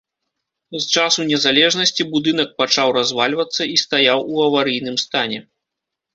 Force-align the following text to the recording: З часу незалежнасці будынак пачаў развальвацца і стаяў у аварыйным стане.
З 0.77 0.79
часу 0.93 1.25
незалежнасці 1.31 2.07
будынак 2.13 2.49
пачаў 2.63 2.87
развальвацца 2.99 3.61
і 3.75 3.77
стаяў 3.83 4.27
у 4.33 4.43
аварыйным 4.49 4.97
стане. 5.05 5.39